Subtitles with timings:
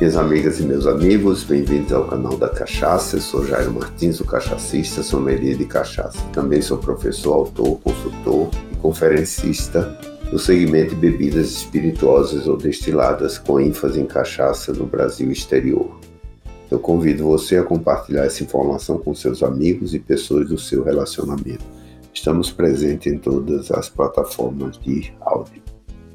[0.00, 3.16] Minhas amigas e meus amigos, bem-vindos ao canal da Cachaça.
[3.16, 6.24] Eu sou Jairo Martins, o cachacista, sommelier de cachaça.
[6.32, 9.98] Também sou professor, autor, consultor e conferencista
[10.30, 15.98] no segmento de bebidas espirituosas ou destiladas com ênfase em cachaça no Brasil exterior.
[16.70, 21.64] Eu convido você a compartilhar essa informação com seus amigos e pessoas do seu relacionamento.
[22.14, 25.60] Estamos presentes em todas as plataformas de áudio.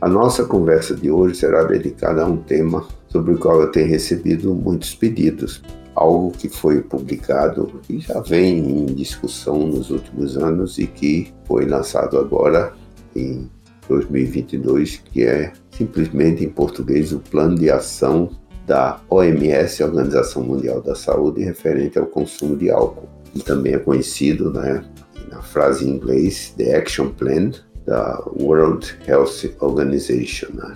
[0.00, 3.88] A nossa conversa de hoje será dedicada a um tema sobre o qual eu tenho
[3.88, 5.60] recebido muitos pedidos,
[5.92, 11.66] algo que foi publicado e já vem em discussão nos últimos anos e que foi
[11.66, 12.72] lançado agora
[13.16, 13.50] em
[13.88, 18.30] 2022, que é simplesmente em português o Plano de Ação
[18.68, 23.08] da OMS, Organização Mundial da Saúde, referente ao consumo de álcool.
[23.34, 24.84] E também é conhecido né,
[25.28, 27.50] na frase em inglês, The Action Plan
[27.88, 30.48] da World Health Organization.
[30.52, 30.74] Né?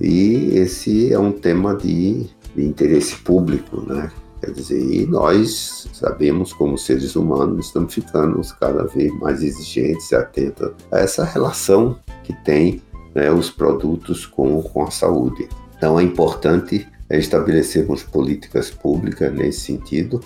[0.00, 4.10] E esse é um tema de, de interesse público, né?
[4.40, 10.14] Quer dizer, e nós sabemos, como seres humanos, estamos ficando cada vez mais exigentes e
[10.14, 12.82] atentos a essa relação que tem
[13.14, 15.48] né, os produtos com, com a saúde.
[15.76, 20.20] Então é importante estabelecermos políticas públicas nesse sentido,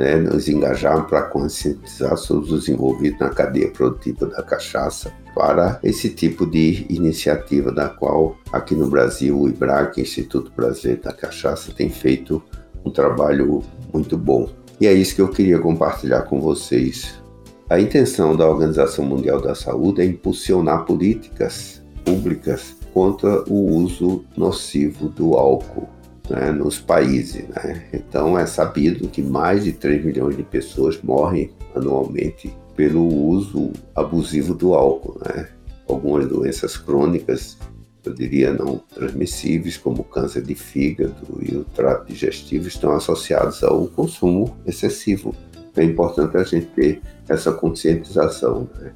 [0.00, 6.08] né, nos engajar para conscientizar todos os envolvidos na cadeia produtiva da cachaça para esse
[6.08, 11.90] tipo de iniciativa da qual aqui no Brasil o IBRAC, Instituto Brasileiro da Cachaça, tem
[11.90, 12.42] feito
[12.82, 13.62] um trabalho
[13.92, 14.48] muito bom.
[14.80, 17.22] E é isso que eu queria compartilhar com vocês.
[17.68, 25.10] A intenção da Organização Mundial da Saúde é impulsionar políticas públicas contra o uso nocivo
[25.10, 25.99] do álcool
[26.30, 27.46] né, nos países.
[27.48, 27.82] Né?
[27.92, 34.54] Então é sabido que mais de 3 milhões de pessoas morrem anualmente pelo uso abusivo
[34.54, 35.20] do álcool.
[35.26, 35.48] Né?
[35.88, 37.58] Algumas doenças crônicas,
[38.04, 43.88] eu diria não transmissíveis, como câncer de fígado e o trato digestivo, estão associados ao
[43.88, 45.34] consumo excessivo.
[45.76, 48.68] É importante a gente ter essa conscientização.
[48.76, 48.92] Né?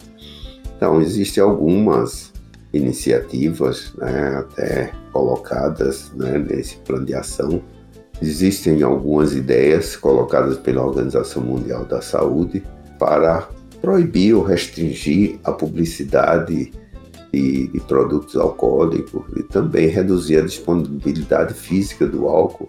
[0.77, 2.33] Então, existem algumas
[2.75, 7.63] iniciativas, né, até colocadas né, nesse plano de ação.
[8.21, 12.63] Existem algumas ideias colocadas pela Organização Mundial da Saúde
[12.99, 13.49] para
[13.81, 16.73] proibir ou restringir a publicidade
[17.33, 22.69] de, de produtos alcoólicos e também reduzir a disponibilidade física do álcool.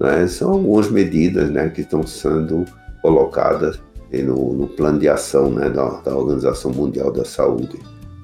[0.00, 0.26] Né?
[0.26, 2.64] São algumas medidas né, que estão sendo
[3.02, 3.80] colocadas
[4.12, 7.78] no, no plano de ação né, da, da Organização Mundial da Saúde.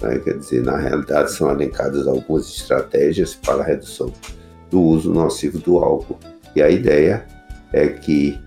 [0.05, 0.19] Né?
[0.19, 4.13] Quer dizer, na realidade, são elencadas algumas estratégias para a redução
[4.71, 6.19] do uso nocivo do álcool.
[6.55, 7.27] E a ideia
[7.73, 8.39] é que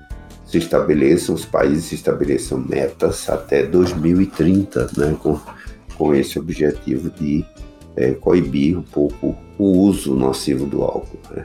[0.46, 5.40] se estabeleçam, os países estabeleçam metas até 2030, né, com,
[5.98, 7.46] com esse objetivo de
[7.96, 11.20] é, coibir um pouco o uso nocivo do álcool.
[11.32, 11.44] Né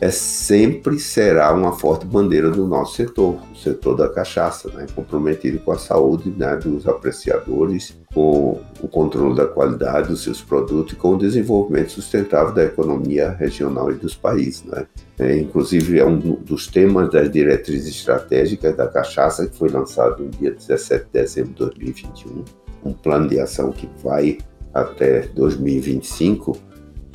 [0.00, 5.58] é, sempre será uma forte bandeira do nosso setor, o setor da cachaça, né, comprometido
[5.60, 10.96] com a saúde né, dos apreciadores, com o controle da qualidade dos seus produtos e
[10.96, 14.64] com o desenvolvimento sustentável da economia regional e dos países.
[14.64, 14.86] Né.
[15.18, 20.30] É, inclusive, é um dos temas das diretrizes estratégicas da cachaça, que foi lançado no
[20.30, 22.44] dia 17 de dezembro de 2021,
[22.84, 24.38] um plano de ação que vai
[24.72, 26.73] até 2025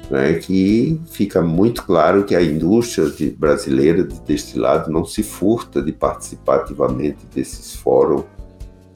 [0.10, 5.82] né, que fica muito claro que a indústria de, brasileira de destilado não se furta
[5.82, 8.24] de participar ativamente desses fóruns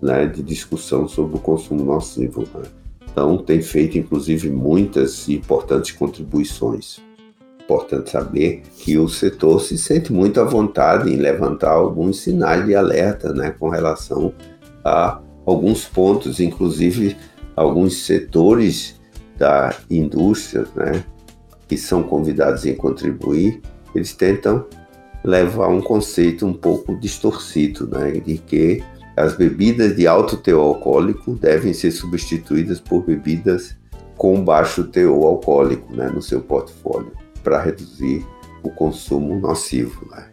[0.02, 2.42] né, de discussão sobre o consumo nocivo.
[2.54, 2.64] Né.
[3.12, 7.00] Então, tem feito, inclusive, muitas importantes contribuições.
[7.62, 12.76] Importante saber que o setor se sente muito à vontade em levantar alguns sinais de
[12.76, 14.34] alerta né, com relação
[14.84, 17.16] a alguns pontos, inclusive
[17.56, 19.00] alguns setores
[19.38, 21.04] da indústria, né,
[21.68, 23.62] que são convidados em contribuir,
[23.96, 24.66] eles tentam
[25.24, 28.84] levar um conceito um pouco distorcido, né, de que
[29.16, 33.78] as bebidas de alto teor alcoólico devem ser substituídas por bebidas
[34.18, 37.12] com baixo teor alcoólico né, no seu portfólio,
[37.44, 38.26] para reduzir
[38.64, 40.08] o consumo nocivo.
[40.12, 40.26] Né.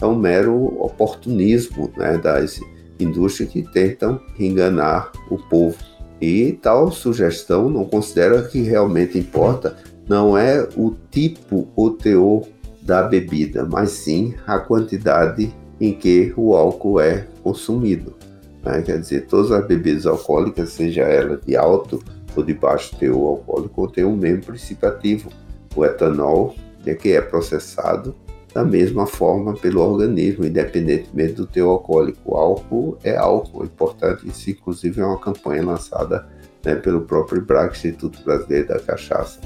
[0.00, 2.60] É um mero oportunismo né, das
[2.98, 5.76] indústrias que tentam enganar o povo
[6.24, 9.76] e tal sugestão não considera que realmente importa
[10.08, 12.44] não é o tipo ou teor
[12.82, 18.14] da bebida, mas sim a quantidade em que o álcool é consumido.
[18.62, 18.82] Né?
[18.82, 22.02] Quer dizer, todas as bebidas alcoólicas, seja ela de alto
[22.36, 25.30] ou de baixo teor alcoólico, tem um mesmo princípio ativo,
[25.74, 26.54] o etanol,
[26.84, 28.14] né, que é processado
[28.54, 32.20] da mesma forma pelo organismo, independentemente do teu alcoólico.
[32.24, 34.28] O álcool é álcool, é importante.
[34.28, 36.24] Isso, inclusive, é uma campanha lançada
[36.64, 39.40] né, pelo próprio IBRAC, Instituto Brasileiro da Cachaça.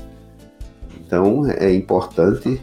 [1.00, 2.60] Então, é importante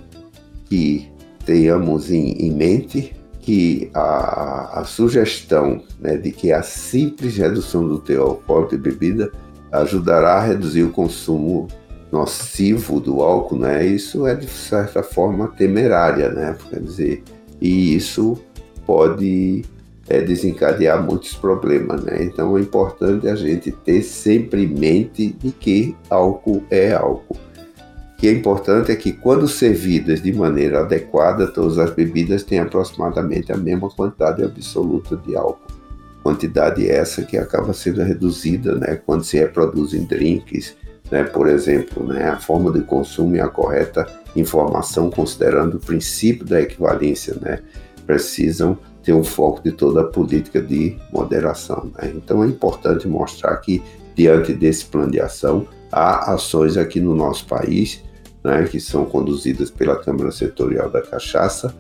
[0.65, 1.12] que
[1.44, 7.97] tenhamos em, em mente que a, a sugestão né, de que a simples redução do
[7.97, 9.31] teor alcoólico de bebida
[9.71, 11.68] ajudará a reduzir o consumo
[12.16, 13.86] nocivo do álcool, né?
[13.86, 16.56] Isso é de certa forma temerária, né?
[16.70, 17.24] Quer dizer,
[17.60, 18.42] e isso
[18.86, 19.66] pode
[20.08, 22.24] é, desencadear muitos problemas, né?
[22.24, 27.36] Então é importante a gente ter sempre em mente de que álcool é álcool.
[27.36, 32.60] O que é importante é que quando servidas de maneira adequada, todas as bebidas têm
[32.60, 35.76] aproximadamente a mesma quantidade absoluta de álcool.
[36.24, 40.76] Quantidade essa que acaba sendo reduzida, né, quando se reproduzem drinks,
[41.12, 46.46] né, por exemplo, né, a forma de consumo e a correta informação considerando o princípio
[46.46, 47.60] da equivalência, né,
[48.06, 51.92] precisam ter um foco de toda a política de moderação.
[51.96, 52.12] Né?
[52.16, 53.81] Então é importante mostrar que,
[54.16, 58.04] diante desse plano de ação, há ações aqui no nosso país
[58.44, 61.74] né, que são conduzidas pela Câmara Setorial da Cachaça,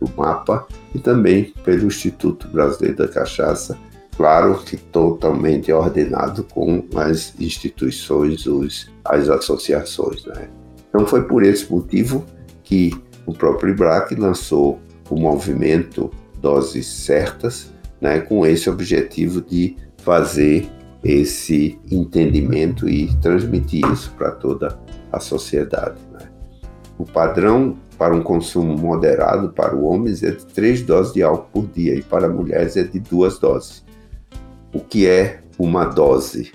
[0.00, 3.76] o MAPA, e também pelo Instituto Brasileiro da Cachaça,
[4.18, 10.26] claro que totalmente ordenado com as instituições, os, as associações.
[10.26, 10.48] Né?
[10.88, 12.26] Então foi por esse motivo
[12.64, 12.92] que
[13.24, 16.10] o próprio IBRAC lançou o movimento
[16.40, 20.68] doses certas, né, com esse objetivo de fazer
[21.04, 24.76] esse entendimento e transmitir isso para toda
[25.12, 26.00] a sociedade.
[26.12, 26.28] Né.
[26.98, 31.48] O padrão para um consumo moderado para o homem é de 3 doses de álcool
[31.52, 33.87] por dia e para mulheres é de 2 doses.
[34.72, 36.52] O que é uma dose?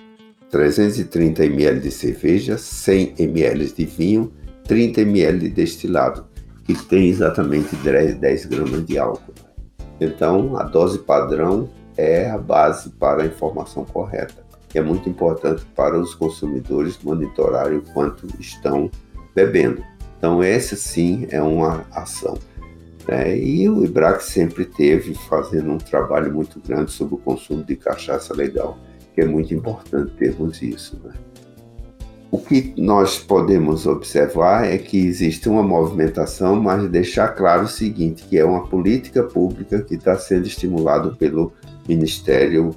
[0.52, 4.32] 330 ml de cerveja, 100 ml de vinho,
[4.66, 6.28] 30 ml de destilado,
[6.64, 9.34] que tem exatamente 10, 10 gramas de álcool.
[10.00, 14.44] Então, a dose padrão é a base para a informação correta.
[14.76, 18.92] E é muito importante para os consumidores monitorarem o quanto estão
[19.34, 19.84] bebendo.
[20.20, 22.38] Então, essa sim é uma ação.
[23.08, 23.38] Né?
[23.38, 28.34] E o IBRAC sempre teve fazendo um trabalho muito grande sobre o consumo de cachaça
[28.34, 28.78] legal,
[29.14, 31.00] que é muito importante termos isso.
[31.04, 31.14] Né?
[32.32, 38.24] O que nós podemos observar é que existe uma movimentação, mas deixar claro o seguinte,
[38.24, 41.54] que é uma política pública que está sendo estimulada pelo
[41.88, 42.72] Ministério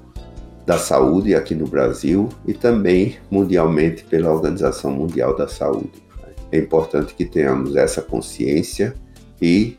[0.67, 6.05] da Saúde aqui no Brasil e também mundialmente pela Organização Mundial da Saúde.
[6.53, 8.95] É importante que tenhamos essa consciência
[9.41, 9.77] e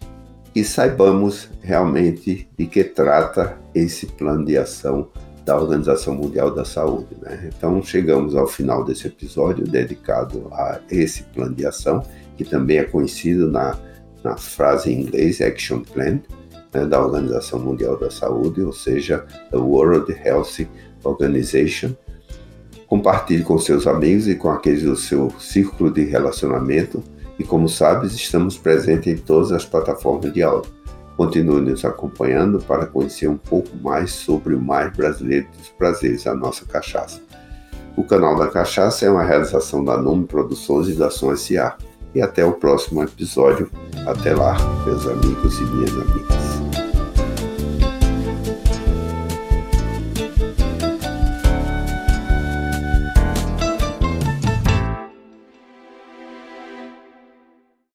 [0.58, 5.08] que saibamos realmente de que trata esse plano de ação
[5.46, 7.16] da Organização Mundial da Saúde.
[7.22, 7.52] Né?
[7.56, 12.04] Então, chegamos ao final desse episódio dedicado a esse plano de ação,
[12.36, 13.78] que também é conhecido na,
[14.24, 16.22] na frase em inglês Action Plan,
[16.74, 20.68] né, da Organização Mundial da Saúde, ou seja, the World Health
[21.04, 21.92] Organization.
[22.88, 27.04] Compartilhe com seus amigos e com aqueles do seu círculo de relacionamento.
[27.40, 30.72] E como sabes, estamos presentes em todas as plataformas de áudio.
[31.16, 36.36] Continue nos acompanhando para conhecer um pouco mais sobre o mais brasileiro dos prazeres, a
[36.36, 37.22] nossa cachaça.
[37.98, 41.76] O canal da Cachaça é uma realização da Nome Produções e da Som S.A.
[42.14, 43.72] E até o próximo episódio.
[44.06, 44.56] Até lá,
[44.86, 46.47] meus amigos e minhas amigas.